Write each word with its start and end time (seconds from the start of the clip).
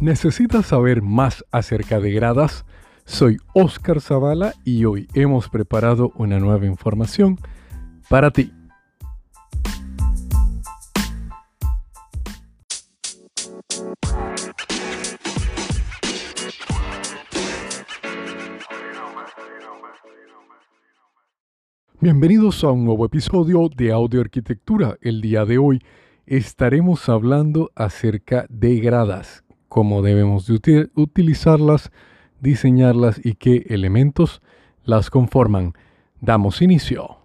¿Necesitas 0.00 0.64
saber 0.64 1.02
más 1.02 1.44
acerca 1.50 2.00
de 2.00 2.10
gradas? 2.10 2.64
Soy 3.04 3.36
Oscar 3.52 4.00
Zavala 4.00 4.54
y 4.64 4.86
hoy 4.86 5.06
hemos 5.12 5.50
preparado 5.50 6.10
una 6.16 6.38
nueva 6.38 6.64
información 6.64 7.38
para 8.08 8.30
ti. 8.30 8.50
Bienvenidos 22.00 22.64
a 22.64 22.70
un 22.70 22.86
nuevo 22.86 23.04
episodio 23.04 23.68
de 23.76 23.92
Audio 23.92 24.22
Arquitectura. 24.22 24.96
El 25.02 25.20
día 25.20 25.44
de 25.44 25.58
hoy 25.58 25.82
estaremos 26.24 27.06
hablando 27.10 27.70
acerca 27.74 28.46
de 28.48 28.80
gradas, 28.80 29.44
cómo 29.70 30.02
debemos 30.02 30.48
de 30.48 30.90
utilizarlas, 30.96 31.92
diseñarlas 32.40 33.24
y 33.24 33.34
qué 33.34 33.66
elementos 33.68 34.42
las 34.84 35.10
conforman. 35.10 35.74
Damos 36.20 36.60
inicio. 36.60 37.18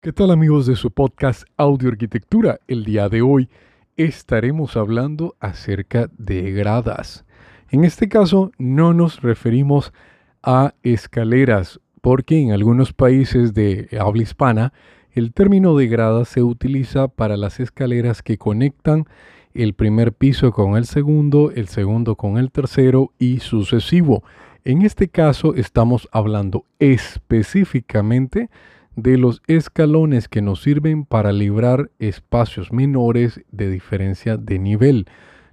¿Qué 0.00 0.12
tal 0.12 0.30
amigos 0.30 0.66
de 0.66 0.76
su 0.76 0.92
podcast 0.92 1.42
Audio 1.56 1.88
Arquitectura? 1.88 2.60
El 2.68 2.84
día 2.84 3.08
de 3.08 3.22
hoy 3.22 3.48
estaremos 3.96 4.76
hablando 4.76 5.34
acerca 5.40 6.08
de 6.16 6.52
gradas. 6.52 7.24
En 7.68 7.84
este 7.84 8.08
caso 8.08 8.52
no 8.58 8.94
nos 8.94 9.22
referimos 9.22 9.92
a 10.40 10.72
escaleras 10.84 11.80
porque 12.00 12.40
en 12.40 12.52
algunos 12.52 12.92
países 12.92 13.54
de 13.54 13.88
habla 14.00 14.22
hispana 14.22 14.72
el 15.12 15.32
término 15.32 15.76
de 15.76 15.88
grada 15.88 16.24
se 16.24 16.42
utiliza 16.42 17.08
para 17.08 17.36
las 17.36 17.60
escaleras 17.60 18.22
que 18.22 18.38
conectan 18.38 19.06
el 19.54 19.74
primer 19.74 20.12
piso 20.12 20.52
con 20.52 20.76
el 20.76 20.84
segundo, 20.84 21.50
el 21.50 21.68
segundo 21.68 22.14
con 22.16 22.38
el 22.38 22.50
tercero 22.50 23.12
y 23.18 23.40
sucesivo. 23.40 24.22
En 24.64 24.82
este 24.82 25.08
caso 25.08 25.54
estamos 25.54 26.08
hablando 26.12 26.66
específicamente 26.78 28.50
de 28.94 29.16
los 29.16 29.42
escalones 29.46 30.28
que 30.28 30.42
nos 30.42 30.62
sirven 30.62 31.04
para 31.04 31.32
librar 31.32 31.90
espacios 31.98 32.72
menores 32.72 33.40
de 33.50 33.70
diferencia 33.70 34.36
de 34.36 34.58
nivel. 34.58 35.06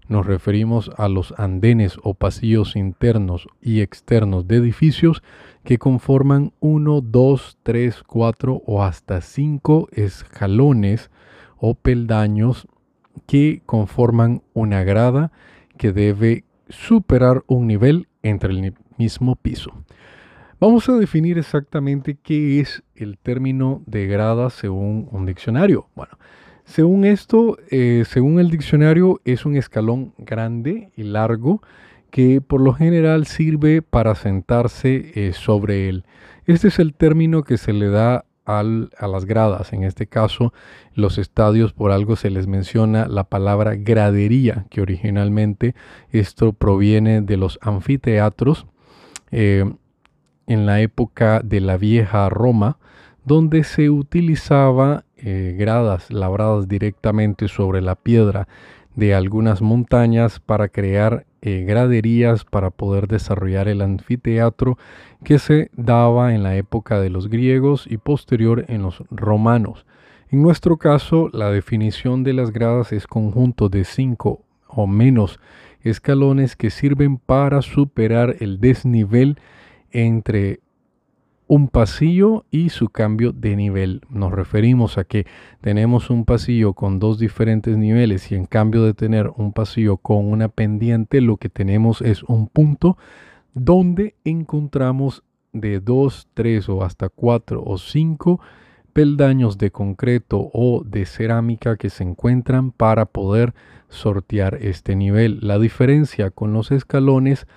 Nos 0.09 0.25
referimos 0.25 0.89
a 0.97 1.09
los 1.09 1.33
andenes 1.37 1.97
o 2.01 2.13
pasillos 2.13 2.75
internos 2.75 3.47
y 3.61 3.81
externos 3.81 4.47
de 4.47 4.57
edificios 4.57 5.21
que 5.65 5.77
conforman 5.77 6.53
1, 6.61 7.01
2, 7.01 7.57
3, 7.63 8.03
4 8.03 8.61
o 8.65 8.83
hasta 8.83 9.19
5 9.19 9.89
escalones 9.91 11.11
o 11.57 11.75
peldaños 11.75 12.67
que 13.25 13.61
conforman 13.65 14.43
una 14.53 14.83
grada 14.83 15.31
que 15.77 15.91
debe 15.91 16.45
superar 16.69 17.43
un 17.47 17.67
nivel 17.67 18.07
entre 18.23 18.53
el 18.53 18.73
mismo 18.97 19.35
piso. 19.35 19.71
Vamos 20.59 20.87
a 20.89 20.93
definir 20.93 21.37
exactamente 21.37 22.17
qué 22.21 22.59
es 22.59 22.81
el 22.95 23.17
término 23.17 23.83
de 23.85 24.07
grada 24.07 24.49
según 24.49 25.07
un 25.11 25.25
diccionario. 25.25 25.87
Bueno, 25.95 26.17
según 26.67 27.05
esto, 27.05 27.57
eh, 27.71 28.03
según 28.05 28.41
el 28.41 28.51
diccionario, 28.51 29.21
es 29.23 29.45
un 29.45 29.55
escalón 29.55 30.13
grande 30.17 30.91
y 30.97 31.03
largo 31.03 31.61
que 32.11 32.41
por 32.41 32.59
lo 32.59 32.73
general 32.73 33.25
sirve 33.25 33.81
para 33.81 34.15
sentarse 34.15 35.11
eh, 35.15 35.31
sobre 35.33 35.87
él. 35.87 36.03
Este 36.45 36.67
es 36.67 36.79
el 36.79 36.93
término 36.93 37.43
que 37.43 37.57
se 37.57 37.71
le 37.71 37.87
da 37.87 38.25
a 38.45 38.63
las 38.63 39.25
gradas. 39.25 39.71
En 39.71 39.83
este 39.85 40.07
caso, 40.07 40.53
los 40.93 41.17
estadios, 41.17 41.71
por 41.71 41.91
algo 41.91 42.17
se 42.17 42.29
les 42.29 42.47
menciona 42.47 43.07
la 43.07 43.23
palabra 43.23 43.75
gradería, 43.75 44.65
que 44.69 44.81
originalmente 44.81 45.73
esto 46.11 46.51
proviene 46.51 47.21
de 47.21 47.37
los 47.37 47.59
anfiteatros 47.61 48.67
eh, 49.31 49.63
en 50.47 50.65
la 50.65 50.81
época 50.81 51.41
de 51.43 51.61
la 51.61 51.77
vieja 51.77 52.27
Roma, 52.29 52.77
donde 53.25 53.63
se 53.63 53.89
utilizaba 53.89 55.05
eh, 55.17 55.55
gradas 55.57 56.11
labradas 56.11 56.67
directamente 56.67 57.47
sobre 57.47 57.81
la 57.81 57.95
piedra 57.95 58.47
de 58.95 59.13
algunas 59.13 59.61
montañas 59.61 60.39
para 60.39 60.69
crear 60.69 61.25
eh, 61.41 61.63
graderías 61.67 62.43
para 62.45 62.71
poder 62.71 63.07
desarrollar 63.07 63.67
el 63.67 63.81
anfiteatro 63.81 64.77
que 65.23 65.37
se 65.37 65.69
daba 65.75 66.33
en 66.33 66.41
la 66.41 66.55
época 66.55 66.99
de 66.99 67.11
los 67.11 67.29
griegos 67.29 67.85
y 67.87 67.97
posterior 67.97 68.65
en 68.67 68.81
los 68.81 69.03
romanos. 69.11 69.85
En 70.29 70.41
nuestro 70.41 70.77
caso, 70.77 71.29
la 71.31 71.51
definición 71.51 72.23
de 72.23 72.33
las 72.33 72.51
gradas 72.51 72.91
es 72.91 73.07
conjunto 73.07 73.69
de 73.69 73.85
cinco 73.85 74.41
o 74.67 74.87
menos 74.87 75.39
escalones 75.81 76.55
que 76.55 76.69
sirven 76.69 77.17
para 77.17 77.61
superar 77.61 78.35
el 78.39 78.59
desnivel 78.59 79.39
entre 79.91 80.59
un 81.47 81.69
pasillo 81.69 82.45
y 82.51 82.69
su 82.69 82.89
cambio 82.89 83.31
de 83.31 83.55
nivel. 83.55 84.01
Nos 84.09 84.31
referimos 84.31 84.97
a 84.97 85.05
que 85.05 85.25
tenemos 85.61 86.09
un 86.09 86.25
pasillo 86.25 86.73
con 86.73 86.99
dos 86.99 87.19
diferentes 87.19 87.77
niveles 87.77 88.31
y 88.31 88.35
en 88.35 88.45
cambio 88.45 88.83
de 88.83 88.93
tener 88.93 89.31
un 89.35 89.53
pasillo 89.53 89.97
con 89.97 90.25
una 90.25 90.49
pendiente, 90.49 91.21
lo 91.21 91.37
que 91.37 91.49
tenemos 91.49 92.01
es 92.01 92.23
un 92.23 92.47
punto 92.47 92.97
donde 93.53 94.15
encontramos 94.23 95.23
de 95.53 95.79
dos, 95.79 96.27
tres 96.33 96.69
o 96.69 96.83
hasta 96.83 97.09
cuatro 97.09 97.63
o 97.65 97.77
cinco 97.77 98.39
peldaños 98.93 99.57
de 99.57 99.71
concreto 99.71 100.49
o 100.53 100.83
de 100.83 101.05
cerámica 101.05 101.77
que 101.77 101.89
se 101.89 102.03
encuentran 102.03 102.71
para 102.71 103.05
poder 103.05 103.53
sortear 103.89 104.55
este 104.55 104.95
nivel. 104.95 105.39
La 105.41 105.59
diferencia 105.59 106.31
con 106.31 106.51
los 106.51 106.71
escalones 106.71 107.47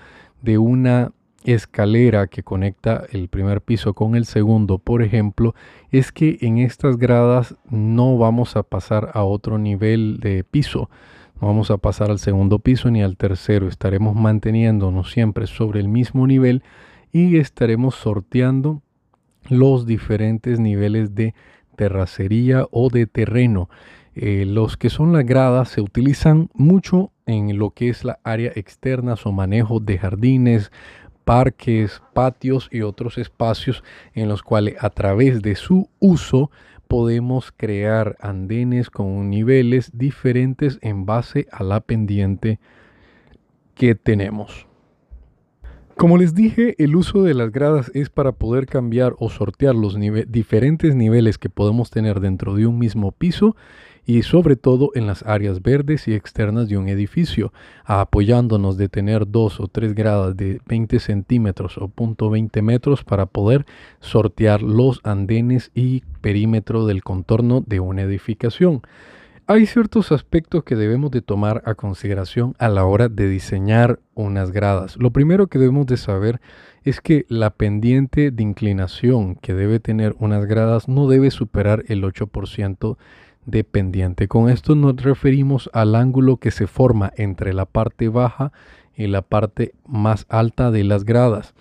de 0.43 0.59
una 0.59 1.13
escalera 1.45 2.27
que 2.27 2.43
conecta 2.43 3.05
el 3.11 3.29
primer 3.29 3.61
piso 3.63 3.95
con 3.95 4.15
el 4.15 4.27
segundo, 4.27 4.79
por 4.79 5.03
ejemplo, 5.03 5.55
es 5.91 6.13
que 6.13 6.39
en 6.43 6.59
estas 6.59 6.97
gradas 6.97 7.57
no 7.71 8.19
vamos 8.19 8.57
a 8.57 8.63
pasar 8.63 9.11
a 9.15 9.25
otro 9.25 9.59
nivel 9.59 10.19
de 10.21 10.45
piso. 10.45 10.91
No 11.41 11.49
vamos 11.49 11.71
a 11.71 11.79
pasar 11.79 12.11
al 12.11 12.19
segundo 12.19 12.59
piso 12.59 12.91
ni 12.91 13.03
al 13.03 13.17
tercero. 13.17 13.69
Estaremos 13.69 14.15
manteniéndonos 14.15 15.11
siempre 15.11 15.47
sobre 15.47 15.81
el 15.81 15.89
mismo 15.89 16.27
nivel 16.27 16.63
y 17.13 17.39
estaremos 17.39 17.95
sorteando 17.95 18.83
los 19.49 19.87
diferentes 19.87 20.61
niveles 20.61 21.15
de 21.15 21.35
terracería 21.77 22.67
o 22.71 22.91
de 22.91 23.07
terreno. 23.07 23.71
Eh, 24.15 24.45
los 24.47 24.77
que 24.77 24.91
son 24.91 25.13
las 25.13 25.25
gradas 25.25 25.69
se 25.71 25.81
utilizan 25.81 26.51
mucho 26.53 27.13
en 27.27 27.59
lo 27.59 27.71
que 27.71 27.89
es 27.89 28.05
la 28.05 28.19
área 28.25 28.53
externa 28.55 29.15
o 29.25 29.33
manejo 29.33 29.81
de 29.81 29.99
jardines, 29.99 30.71
parques, 31.31 32.03
patios 32.13 32.69
y 32.73 32.81
otros 32.81 33.17
espacios 33.17 33.85
en 34.15 34.29
los 34.29 34.43
cuales 34.43 34.75
a 34.81 34.91
través 34.91 35.43
de 35.43 35.55
su 35.55 35.89
uso 36.01 36.51
podemos 36.89 37.53
crear 37.57 38.17
andenes 38.19 38.91
con 38.91 39.31
niveles 39.31 39.93
diferentes 39.97 40.81
en 40.83 41.07
base 41.07 41.47
a 41.53 41.63
la 41.63 41.83
pendiente 41.83 42.59
que 43.77 43.95
tenemos. 43.95 44.67
Como 45.97 46.19
les 46.19 46.35
dije, 46.35 46.75
el 46.83 46.97
uso 46.97 47.23
de 47.23 47.35
las 47.35 47.53
gradas 47.53 47.93
es 47.95 48.11
para 48.11 48.33
poder 48.33 48.67
cambiar 48.67 49.15
o 49.21 49.31
sortear 49.31 49.77
los 49.77 49.97
diferentes 50.27 50.97
niveles 50.97 51.39
que 51.39 51.49
podemos 51.49 51.91
tener 51.91 52.19
dentro 52.19 52.57
de 52.57 52.67
un 52.67 52.77
mismo 52.77 53.13
piso 53.13 53.55
y 54.11 54.25
sobre 54.25 54.57
todo 54.57 54.91
en 54.97 55.07
las 55.07 55.23
áreas 55.23 55.63
verdes 55.63 56.09
y 56.09 56.15
externas 56.15 56.69
de 56.69 56.77
un 56.77 56.89
edificio, 56.89 57.53
apoyándonos 57.85 58.77
de 58.77 58.89
tener 58.89 59.31
dos 59.31 59.61
o 59.61 59.69
tres 59.69 59.95
gradas 59.95 60.37
de 60.37 60.61
20 60.67 60.99
centímetros 60.99 61.79
o 61.79 61.87
punto 61.87 62.29
20 62.29 62.61
metros 62.61 63.05
para 63.05 63.27
poder 63.27 63.67
sortear 64.01 64.63
los 64.63 64.99
andenes 65.05 65.71
y 65.77 66.03
perímetro 66.23 66.87
del 66.87 67.05
contorno 67.05 67.63
de 67.65 67.79
una 67.79 68.03
edificación. 68.03 68.83
Hay 69.47 69.67
ciertos 69.67 70.11
aspectos 70.11 70.65
que 70.65 70.75
debemos 70.75 71.13
de 71.13 71.23
tomar 71.23 71.63
a 71.65 71.77
consideración 71.77 72.57
a 72.59 72.69
la 72.69 72.85
hora 72.85 73.09
de 73.09 73.29
diseñar 73.29 74.01
unas 74.15 74.51
gradas. 74.51 74.97
Lo 74.97 75.13
primero 75.13 75.47
que 75.47 75.61
debemos 75.61 75.87
de 75.87 75.97
saber 75.97 76.41
es 76.83 77.01
que 77.01 77.27
la 77.29 77.51
pendiente 77.51 78.33
de 78.33 78.43
inclinación 78.43 79.37
que 79.37 79.55
debe 79.55 79.79
tener 79.79 80.17
unas 80.19 80.47
gradas 80.47 80.89
no 80.89 81.07
debe 81.07 81.31
superar 81.31 81.85
el 81.87 82.03
8% 82.03 82.97
de 83.51 83.65
pendiente. 83.65 84.29
Con 84.29 84.49
esto 84.49 84.75
nos 84.75 84.97
referimos 85.03 85.71
al 85.73 85.95
ángulo 85.95 86.37
que 86.37 86.51
se 86.51 86.67
forma 86.67 87.13
entre 87.17 87.53
la 87.53 87.67
parte 87.67 88.09
baja 88.09 88.53
y 88.97 89.07
la 89.07 89.23
parte 89.23 89.75
más 89.87 90.27
alta 90.29 90.71
de 90.71 90.85
las 90.85 91.05
gradas, 91.05 91.55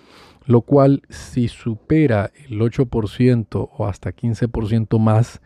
lo 0.46 0.62
cual 0.62 1.02
si 1.10 1.48
supera 1.48 2.32
el 2.48 2.60
8% 2.60 3.70
o 3.72 3.86
hasta 3.86 4.12
15% 4.12 5.00
más, 5.00 5.42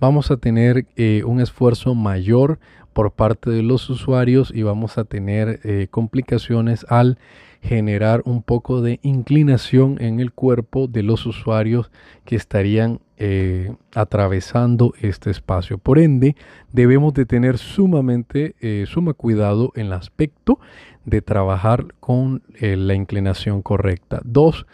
vamos 0.00 0.30
a 0.30 0.36
tener 0.36 0.86
eh, 0.96 1.22
un 1.24 1.40
esfuerzo 1.40 1.94
mayor 1.94 2.58
por 2.92 3.10
parte 3.10 3.50
de 3.50 3.62
los 3.62 3.90
usuarios 3.90 4.52
y 4.54 4.62
vamos 4.62 4.98
a 4.98 5.04
tener 5.04 5.60
eh, 5.64 5.88
complicaciones 5.90 6.86
al 6.88 7.18
generar 7.64 8.20
un 8.26 8.42
poco 8.42 8.82
de 8.82 9.00
inclinación 9.02 9.96
en 9.98 10.20
el 10.20 10.32
cuerpo 10.32 10.86
de 10.86 11.02
los 11.02 11.24
usuarios 11.24 11.90
que 12.26 12.36
estarían 12.36 13.00
eh, 13.16 13.74
atravesando 13.94 14.92
este 15.00 15.30
espacio. 15.30 15.78
Por 15.78 15.98
ende, 15.98 16.36
debemos 16.72 17.14
de 17.14 17.24
tener 17.24 17.56
sumamente, 17.56 18.54
eh, 18.60 18.84
suma 18.86 19.14
cuidado 19.14 19.72
en 19.76 19.86
el 19.86 19.92
aspecto 19.94 20.58
de 21.06 21.22
trabajar 21.22 21.94
con 22.00 22.42
eh, 22.60 22.76
la 22.76 22.94
inclinación 22.94 23.62
correcta. 23.62 24.20
Dos, 24.24 24.66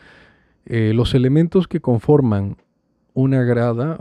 los 0.66 1.14
elementos 1.14 1.66
que 1.66 1.80
conforman 1.80 2.56
una 3.12 3.42
grada 3.42 3.98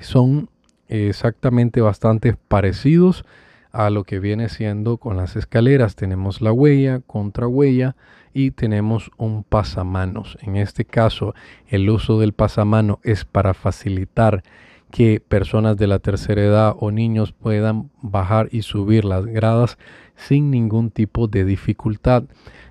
son 0.00 0.50
exactamente 0.88 1.80
bastante 1.80 2.34
parecidos 2.48 3.24
a 3.70 3.88
lo 3.88 4.04
que 4.04 4.18
viene 4.18 4.50
siendo 4.50 4.98
con 4.98 5.16
las 5.16 5.36
escaleras. 5.36 5.96
Tenemos 5.96 6.42
la 6.42 6.52
huella, 6.52 7.00
contra 7.06 7.46
huella 7.46 7.96
y 8.34 8.52
tenemos 8.52 9.10
un 9.16 9.44
pasamanos. 9.44 10.38
En 10.40 10.56
este 10.56 10.84
caso, 10.84 11.34
el 11.68 11.88
uso 11.90 12.18
del 12.18 12.32
pasamano 12.32 13.00
es 13.02 13.24
para 13.24 13.54
facilitar 13.54 14.42
que 14.92 15.20
personas 15.26 15.78
de 15.78 15.86
la 15.88 15.98
tercera 15.98 16.42
edad 16.42 16.76
o 16.78 16.92
niños 16.92 17.32
puedan 17.32 17.90
bajar 18.02 18.48
y 18.52 18.62
subir 18.62 19.06
las 19.06 19.24
gradas 19.24 19.78
sin 20.14 20.50
ningún 20.50 20.90
tipo 20.90 21.26
de 21.26 21.44
dificultad. 21.44 22.24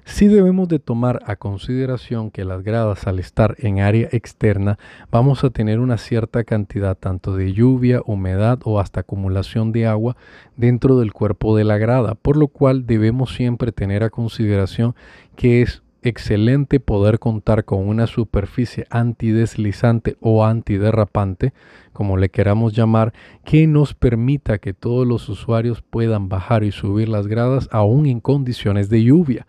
Sí 0.05 0.27
debemos 0.27 0.67
de 0.67 0.77
tomar 0.79 1.19
a 1.25 1.35
consideración 1.35 2.29
que 2.29 2.45
las 2.45 2.63
gradas 2.63 3.07
al 3.07 3.19
estar 3.19 3.55
en 3.57 3.79
área 3.79 4.07
externa 4.11 4.77
vamos 5.11 5.43
a 5.43 5.49
tener 5.49 5.79
una 5.79 5.97
cierta 5.97 6.43
cantidad 6.43 6.95
tanto 6.95 7.35
de 7.35 7.53
lluvia, 7.53 8.01
humedad 8.05 8.59
o 8.65 8.79
hasta 8.79 9.01
acumulación 9.01 9.71
de 9.71 9.87
agua 9.87 10.15
dentro 10.55 10.99
del 10.99 11.13
cuerpo 11.13 11.57
de 11.57 11.63
la 11.63 11.77
grada, 11.77 12.15
por 12.15 12.37
lo 12.37 12.47
cual 12.47 12.85
debemos 12.85 13.33
siempre 13.35 13.71
tener 13.71 14.03
a 14.03 14.11
consideración 14.11 14.95
que 15.35 15.63
es 15.63 15.81
excelente 16.01 16.79
poder 16.79 17.19
contar 17.19 17.65
con 17.65 17.87
una 17.87 18.07
superficie 18.07 18.85
antideslizante 18.89 20.17
o 20.19 20.45
antiderrapante, 20.45 21.53
como 21.93 22.17
le 22.17 22.29
queramos 22.29 22.73
llamar, 22.73 23.13
que 23.43 23.67
nos 23.67 23.93
permita 23.93 24.57
que 24.57 24.73
todos 24.73 25.07
los 25.07 25.29
usuarios 25.29 25.81
puedan 25.81 26.29
bajar 26.29 26.63
y 26.63 26.71
subir 26.71 27.09
las 27.09 27.27
gradas 27.27 27.69
aún 27.71 28.05
en 28.05 28.19
condiciones 28.19 28.89
de 28.89 29.03
lluvia. 29.03 29.47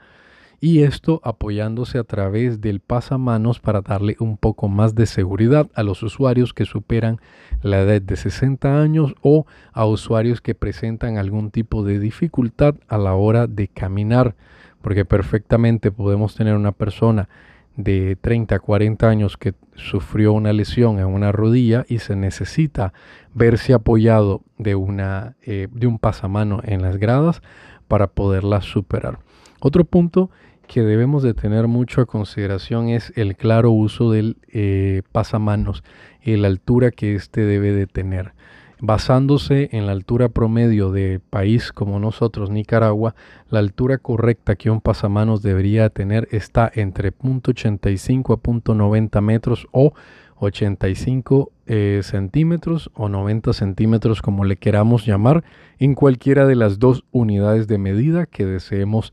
Y 0.64 0.84
esto 0.84 1.20
apoyándose 1.24 1.98
a 1.98 2.04
través 2.04 2.60
del 2.60 2.78
pasamanos 2.78 3.58
para 3.58 3.80
darle 3.80 4.14
un 4.20 4.36
poco 4.36 4.68
más 4.68 4.94
de 4.94 5.06
seguridad 5.06 5.68
a 5.74 5.82
los 5.82 6.04
usuarios 6.04 6.54
que 6.54 6.66
superan 6.66 7.18
la 7.62 7.80
edad 7.80 8.00
de 8.00 8.14
60 8.14 8.80
años 8.80 9.16
o 9.22 9.44
a 9.72 9.86
usuarios 9.86 10.40
que 10.40 10.54
presentan 10.54 11.18
algún 11.18 11.50
tipo 11.50 11.82
de 11.82 11.98
dificultad 11.98 12.76
a 12.86 12.96
la 12.96 13.14
hora 13.14 13.48
de 13.48 13.66
caminar, 13.66 14.36
porque 14.82 15.04
perfectamente 15.04 15.90
podemos 15.90 16.34
tener 16.34 16.54
una 16.54 16.72
persona 16.72 17.28
de 17.76 18.16
30 18.20 18.56
a 18.56 18.58
40 18.58 19.08
años 19.08 19.36
que 19.36 19.54
sufrió 19.74 20.32
una 20.32 20.52
lesión 20.52 20.98
en 20.98 21.06
una 21.06 21.32
rodilla 21.32 21.86
y 21.88 21.98
se 21.98 22.16
necesita 22.16 22.92
verse 23.34 23.72
apoyado 23.72 24.42
de, 24.58 24.74
una, 24.74 25.36
eh, 25.42 25.68
de 25.72 25.86
un 25.86 25.98
pasamano 25.98 26.60
en 26.64 26.82
las 26.82 26.98
gradas 26.98 27.40
para 27.88 28.08
poderla 28.08 28.60
superar. 28.60 29.20
Otro 29.60 29.84
punto 29.84 30.30
que 30.66 30.82
debemos 30.82 31.22
de 31.22 31.34
tener 31.34 31.68
mucho 31.68 32.00
a 32.00 32.06
consideración 32.06 32.88
es 32.88 33.12
el 33.16 33.36
claro 33.36 33.70
uso 33.70 34.10
del 34.10 34.36
eh, 34.48 35.02
pasamanos 35.12 35.82
y 36.22 36.36
la 36.36 36.48
altura 36.48 36.90
que 36.90 37.14
éste 37.14 37.42
debe 37.42 37.72
de 37.72 37.86
tener. 37.86 38.32
Basándose 38.84 39.68
en 39.70 39.86
la 39.86 39.92
altura 39.92 40.28
promedio 40.28 40.90
de 40.90 41.20
país 41.20 41.70
como 41.70 42.00
nosotros, 42.00 42.50
Nicaragua, 42.50 43.14
la 43.48 43.60
altura 43.60 43.98
correcta 43.98 44.56
que 44.56 44.70
un 44.70 44.80
pasamanos 44.80 45.40
debería 45.40 45.88
tener 45.88 46.26
está 46.32 46.68
entre 46.74 47.12
0.85 47.16 48.34
a 48.34 48.42
0.90 48.42 49.20
metros 49.20 49.68
o 49.70 49.92
85 50.40 51.52
eh, 51.68 52.00
centímetros 52.02 52.90
o 52.94 53.08
90 53.08 53.52
centímetros 53.52 54.20
como 54.20 54.42
le 54.42 54.56
queramos 54.56 55.06
llamar 55.06 55.44
en 55.78 55.94
cualquiera 55.94 56.44
de 56.44 56.56
las 56.56 56.80
dos 56.80 57.04
unidades 57.12 57.68
de 57.68 57.78
medida 57.78 58.26
que 58.26 58.44
deseemos 58.44 59.12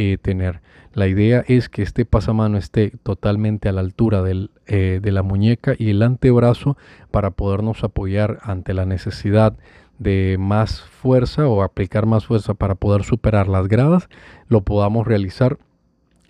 eh, 0.00 0.16
tener. 0.16 0.60
La 0.94 1.08
idea 1.08 1.44
es 1.48 1.68
que 1.68 1.82
este 1.82 2.04
pasamano 2.04 2.56
esté 2.56 2.92
totalmente 3.02 3.68
a 3.68 3.72
la 3.72 3.80
altura 3.80 4.22
eh, 4.66 5.00
de 5.02 5.12
la 5.12 5.24
muñeca 5.24 5.74
y 5.76 5.90
el 5.90 6.02
antebrazo 6.04 6.76
para 7.10 7.32
podernos 7.32 7.82
apoyar 7.82 8.38
ante 8.42 8.74
la 8.74 8.86
necesidad 8.86 9.54
de 9.98 10.36
más 10.38 10.82
fuerza 10.82 11.48
o 11.48 11.64
aplicar 11.64 12.06
más 12.06 12.26
fuerza 12.26 12.54
para 12.54 12.76
poder 12.76 13.02
superar 13.02 13.48
las 13.48 13.66
gradas, 13.66 14.08
lo 14.46 14.60
podamos 14.60 15.04
realizar 15.04 15.58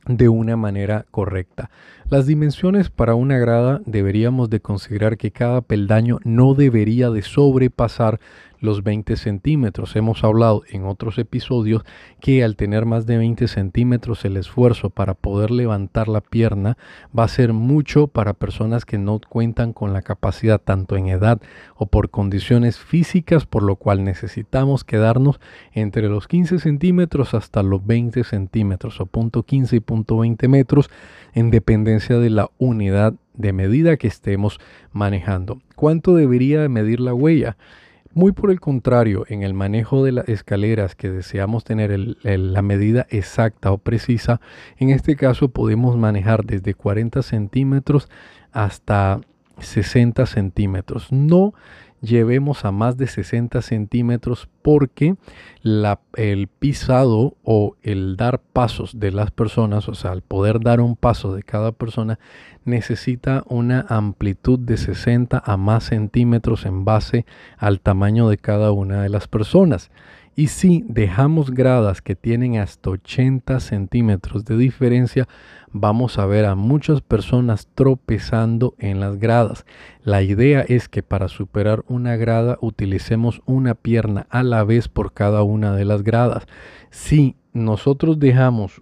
de 0.07 0.31
una 0.31 0.57
manera 0.57 1.05
correcta. 1.11 1.71
Las 2.11 2.27
dimensiones 2.27 2.89
para 2.89 3.15
una 3.15 3.37
grada 3.37 3.83
deberíamos 3.85 4.49
de 4.49 4.61
considerar 4.61 5.19
que 5.19 5.31
cada 5.31 5.61
peldaño 5.61 6.21
no 6.25 6.55
debería 6.55 7.11
de 7.11 7.21
sobrepasar 7.21 8.19
los 8.61 8.83
20 8.83 9.17
centímetros. 9.17 9.95
Hemos 9.95 10.25
hablado 10.25 10.63
en 10.71 10.85
otros 10.85 11.19
episodios 11.19 11.85
que 12.21 12.43
al 12.43 12.57
tener 12.57 12.87
más 12.87 13.07
de 13.07 13.19
20 13.19 13.47
centímetros 13.47 14.25
el 14.25 14.37
esfuerzo 14.37 14.91
para 14.91 15.15
poder 15.15 15.51
levantar 15.51 16.09
la 16.09 16.21
pierna 16.21 16.77
va 17.17 17.25
a 17.25 17.29
ser 17.29 17.53
mucho 17.53 18.09
para 18.09 18.33
personas 18.33 18.85
que 18.85 18.99
no 18.99 19.21
cuentan 19.29 19.73
con 19.73 19.93
la 19.93 20.03
capacidad 20.03 20.61
tanto 20.61 20.97
en 20.97 21.09
edad 21.09 21.41
o 21.77 21.87
por 21.87 22.11
condiciones 22.11 22.79
físicas, 22.79 23.47
por 23.47 23.63
lo 23.63 23.77
cual 23.77 24.03
necesitamos 24.03 24.83
quedarnos 24.83 25.41
entre 25.73 26.09
los 26.09 26.27
15 26.27 26.59
centímetros 26.59 27.35
hasta 27.35 27.63
los 27.63 27.87
20 27.87 28.25
centímetros 28.25 29.01
o 29.01 29.07
punto 29.07 29.43
15 29.43 29.77
y 29.77 29.81
punto 29.81 30.19
20 30.19 30.49
metros 30.49 30.91
en 31.35 31.51
dependencia 31.51 31.98
de 31.99 32.31
la 32.31 32.51
unidad 32.59 33.15
de 33.35 33.53
medida 33.53 33.97
que 33.97 34.07
estemos 34.07 34.61
manejando. 34.93 35.61
¿Cuánto 35.75 36.15
debería 36.15 36.69
medir 36.69 37.01
la 37.01 37.13
huella? 37.13 37.57
Muy 38.15 38.33
por 38.33 38.51
el 38.51 38.61
contrario, 38.61 39.25
en 39.29 39.43
el 39.43 39.53
manejo 39.53 40.05
de 40.05 40.13
las 40.13 40.29
escaleras 40.29 40.95
que 40.95 41.11
deseamos 41.11 41.65
tener 41.65 42.17
la 42.23 42.63
medida 42.63 43.07
exacta 43.11 43.71
o 43.71 43.79
precisa, 43.79 44.41
en 44.79 44.91
este 44.91 45.15
caso 45.15 45.51
podemos 45.51 45.97
manejar 45.97 46.45
desde 46.45 46.75
40 46.75 47.23
centímetros 47.23 48.09
hasta 48.53 49.21
60 49.59 50.25
centímetros. 50.27 51.13
No 51.13 51.53
llevemos 52.01 52.65
a 52.65 52.73
más 52.73 52.97
de 52.97 53.07
60 53.07 53.61
centímetros 53.63 54.49
porque 54.63 55.17
el 55.63 56.49
pisado 56.59 57.37
o 57.43 57.77
el 57.83 58.17
dar 58.17 58.41
pasos 58.41 58.99
de 58.99 59.13
las 59.13 59.31
personas, 59.31 59.89
o 59.89 59.95
sea, 59.95 60.13
el 60.13 60.23
poder 60.23 60.61
dar 60.61 60.81
un 60.81 60.97
paso 60.97 61.35
de 61.35 61.43
cada 61.43 61.73
persona, 61.73 62.19
necesita 62.65 63.45
una 63.47 63.85
amplitud 63.89 64.59
de 64.59 64.77
60 64.77 65.43
a 65.45 65.57
más 65.57 65.85
centímetros 65.85 66.67
en 66.67 66.85
base 66.85 67.27
al 67.57 67.81
tamaño 67.81 68.29
de 68.29 68.39
cada 68.39 68.73
una 68.73 69.03
de 69.03 69.09
las 69.09 69.27
personas. 69.27 69.91
Y 70.39 70.47
si 70.47 70.85
dejamos 70.87 71.51
gradas 71.51 72.01
que 72.01 72.15
tienen 72.15 72.59
hasta 72.59 72.91
80 72.91 73.59
centímetros 73.59 74.45
de 74.45 74.57
diferencia, 74.57 75.27
vamos 75.73 76.17
a 76.17 76.27
ver 76.27 76.45
a 76.45 76.55
muchas 76.55 77.01
personas 77.01 77.67
tropezando 77.75 78.77
en 78.79 79.01
las 79.01 79.19
gradas. 79.19 79.67
La 80.05 80.23
idea 80.23 80.61
es 80.61 80.89
que 80.89 81.03
para 81.03 81.27
superar 81.27 81.83
una 81.89 82.15
grada 82.15 82.57
utilicemos 82.61 83.43
una 83.47 83.75
pierna 83.75 84.29
a 84.31 84.45
la 84.45 84.63
vez 84.63 84.87
por 84.87 85.13
cada 85.13 85.43
una 85.43 85.75
de 85.75 85.85
las 85.85 86.05
gradas. 86.05 86.47
Si 86.91 87.35
nosotros 87.53 88.21
dejamos 88.21 88.81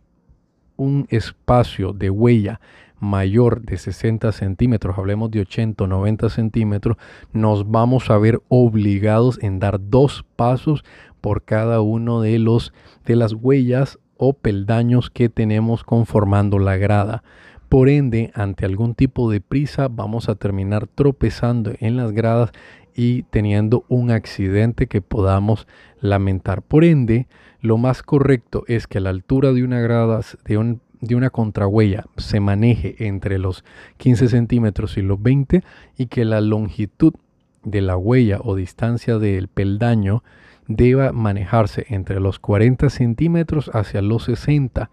un 0.77 1.07
espacio 1.09 1.95
de 1.95 2.11
huella 2.11 2.61
mayor 3.07 3.63
de 3.63 3.79
60 3.79 4.33
centímetros, 4.33 4.99
hablemos 4.99 5.31
de 5.31 5.41
80 5.41 5.85
o 5.85 5.87
90 5.87 6.29
centímetros, 6.29 6.97
nos 7.33 7.71
vamos 7.71 8.11
a 8.11 8.19
ver 8.19 8.43
obligados 8.49 9.39
en 9.43 9.59
dar 9.59 9.81
dos 9.81 10.25
pasos 10.37 10.85
por 11.21 11.45
cada 11.45 11.81
uno 11.81 12.21
de 12.21 12.39
los 12.39 12.73
de 13.05 13.17
las 13.17 13.33
huellas 13.33 13.99
o 14.17 14.33
peldaños 14.33 15.11
que 15.11 15.29
tenemos 15.29 15.85
conformando 15.85 16.59
la 16.59 16.77
grada. 16.77 17.23
Por 17.69 17.89
ende, 17.89 18.31
ante 18.35 18.65
algún 18.65 18.95
tipo 18.95 19.31
de 19.31 19.41
prisa, 19.41 19.89
vamos 19.89 20.29
a 20.29 20.37
terminar 20.37 20.87
tropezando 20.87 21.73
en 21.81 21.97
las 21.97 22.13
gradas 22.13 22.53
y 22.95 23.25
teniendo 23.25 23.85
un 23.89 24.11
accidente 24.11 24.87
que 24.87 25.03
podamos 25.03 25.67
lamentar. 26.01 26.63
Por 26.63 26.85
ende, 26.85 27.27
lo 27.61 27.77
más 27.77 28.03
correcto 28.03 28.65
es 28.69 28.87
que 28.87 29.01
la 29.01 29.11
altura 29.11 29.53
de 29.53 29.65
una 29.65 29.81
grada, 29.81 30.21
de, 30.45 30.57
un, 30.57 30.81
de 31.07 31.15
una 31.15 31.31
contrahuella, 31.31 32.05
se 32.17 32.41
maneje 32.41 33.07
entre 33.07 33.39
los 33.39 33.65
15 33.99 34.29
centímetros 34.29 34.97
y 34.97 35.03
los 35.03 35.23
20 35.23 35.63
y 35.97 36.07
que 36.07 36.25
la 36.25 36.41
longitud 36.41 37.15
de 37.63 37.81
la 37.81 37.97
huella 37.97 38.39
o 38.43 38.55
distancia 38.55 39.19
del 39.19 39.49
peldaño 39.49 40.23
deba 40.69 41.13
manejarse 41.13 41.87
entre 41.89 42.21
los 42.21 42.39
40 42.39 42.91
centímetros 42.91 43.71
hacia 43.73 44.03
los 44.03 44.25
60 44.25 44.91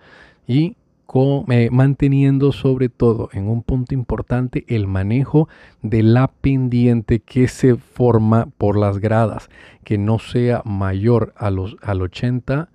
y 0.48 0.76
eh, 1.16 1.70
manteniendo 1.72 2.52
sobre 2.52 2.90
todo 2.90 3.30
en 3.34 3.48
un 3.48 3.62
punto 3.62 3.94
importante 3.94 4.66
el 4.68 4.88
manejo 4.88 5.48
de 5.84 6.02
la 6.02 6.28
pendiente 6.28 7.20
que 7.20 7.48
se 7.48 7.76
forma 7.76 8.48
por 8.58 8.78
las 8.78 8.98
gradas, 8.98 9.50
que 9.84 10.00
no 10.00 10.18
sea 10.18 10.64
mayor 10.66 11.34
a 11.38 11.52
los, 11.52 11.78
al 11.84 12.02
80 12.02 12.70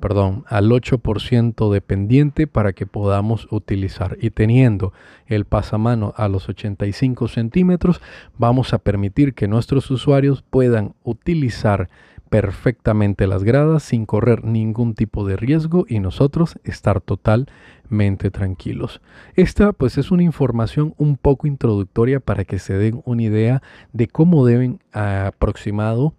perdón, 0.00 0.44
al 0.48 0.70
8% 0.70 1.72
dependiente 1.72 2.46
para 2.46 2.72
que 2.72 2.86
podamos 2.86 3.46
utilizar. 3.50 4.16
Y 4.20 4.30
teniendo 4.30 4.92
el 5.26 5.44
pasamano 5.44 6.14
a 6.16 6.28
los 6.28 6.48
85 6.48 7.28
centímetros, 7.28 8.00
vamos 8.36 8.72
a 8.72 8.78
permitir 8.78 9.34
que 9.34 9.48
nuestros 9.48 9.90
usuarios 9.90 10.42
puedan 10.42 10.94
utilizar 11.04 11.88
perfectamente 12.30 13.26
las 13.26 13.42
gradas 13.42 13.82
sin 13.82 14.06
correr 14.06 14.44
ningún 14.44 14.94
tipo 14.94 15.26
de 15.26 15.36
riesgo 15.36 15.84
y 15.88 15.98
nosotros 15.98 16.58
estar 16.62 17.00
totalmente 17.00 18.30
tranquilos. 18.30 19.02
Esta 19.34 19.72
pues 19.72 19.98
es 19.98 20.12
una 20.12 20.22
información 20.22 20.94
un 20.96 21.16
poco 21.16 21.48
introductoria 21.48 22.20
para 22.20 22.44
que 22.44 22.60
se 22.60 22.74
den 22.74 23.02
una 23.04 23.22
idea 23.24 23.62
de 23.92 24.06
cómo 24.06 24.46
deben 24.46 24.78
aproximado 24.92 26.14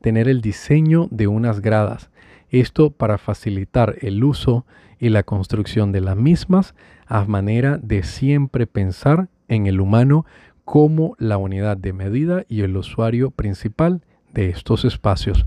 tener 0.00 0.28
el 0.28 0.40
diseño 0.40 1.08
de 1.10 1.26
unas 1.26 1.60
gradas. 1.60 2.08
Esto 2.50 2.90
para 2.90 3.18
facilitar 3.18 3.96
el 4.00 4.24
uso 4.24 4.64
y 4.98 5.10
la 5.10 5.22
construcción 5.22 5.92
de 5.92 6.00
las 6.00 6.16
mismas 6.16 6.74
a 7.06 7.24
manera 7.24 7.78
de 7.78 8.02
siempre 8.02 8.66
pensar 8.66 9.28
en 9.48 9.66
el 9.66 9.80
humano 9.80 10.26
como 10.64 11.14
la 11.18 11.38
unidad 11.38 11.76
de 11.76 11.92
medida 11.92 12.44
y 12.48 12.62
el 12.62 12.76
usuario 12.76 13.30
principal 13.30 14.02
de 14.32 14.50
estos 14.50 14.84
espacios. 14.84 15.46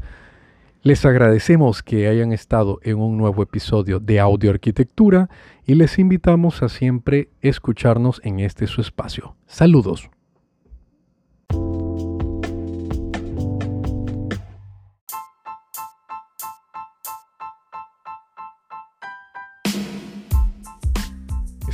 Les 0.84 1.05
agradecemos 1.05 1.84
que 1.84 2.08
hayan 2.08 2.34
estado 2.34 2.79
en 2.81 2.98
un 2.98 3.17
nuevo 3.17 3.43
episodio 3.43 4.00
de 4.00 4.20
Audio 4.20 4.50
Arquitectura 4.50 5.29
y 5.65 5.75
les 5.75 6.00
invitamos 6.00 6.63
a 6.63 6.70
siempre 6.70 7.29
escucharnos 7.41 8.20
en 8.24 8.39
este 8.39 8.65
su 8.65 8.81
espacio. 8.81 9.36
Saludos. 9.46 10.10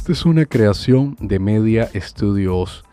Esta 0.08 0.20
es 0.20 0.26
una 0.26 0.46
creación 0.46 1.18
de 1.20 1.38
Media 1.38 1.90
Studios 1.94 2.86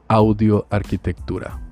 Audio 0.06 0.66
Arquitectura. 0.68 1.69